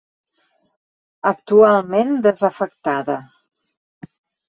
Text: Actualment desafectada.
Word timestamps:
Actualment 1.33 2.11
desafectada. 2.29 3.23